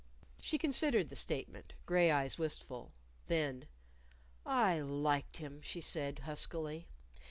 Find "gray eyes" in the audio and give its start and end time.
1.85-2.39